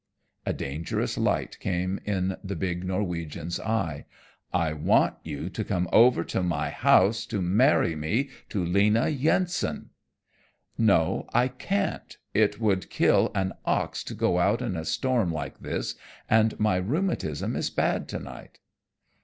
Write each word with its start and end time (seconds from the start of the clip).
A 0.47 0.51
dangerous 0.51 1.15
light 1.15 1.59
came 1.59 1.99
in 2.05 2.35
the 2.43 2.55
big 2.55 2.83
Norwegian's 2.83 3.59
eye. 3.59 4.05
"I 4.51 4.73
want 4.73 5.17
you 5.21 5.47
to 5.51 5.63
come 5.63 5.87
over 5.93 6.23
to 6.23 6.41
my 6.41 6.71
house 6.71 7.23
to 7.27 7.39
marry 7.39 7.95
me 7.95 8.31
to 8.49 8.65
Lena 8.65 9.09
Yensen." 9.09 9.91
"No, 10.75 11.27
I 11.35 11.49
can't, 11.49 12.17
it 12.33 12.59
would 12.59 12.89
kill 12.89 13.31
an 13.35 13.53
ox 13.63 14.03
to 14.05 14.15
go 14.15 14.39
out 14.39 14.63
in 14.63 14.75
a 14.75 14.85
storm 14.85 15.31
like 15.31 15.59
this, 15.59 15.93
and 16.27 16.59
my 16.59 16.77
rheumatism 16.77 17.55
is 17.55 17.69
bad 17.69 18.07
tonight." 18.07 18.57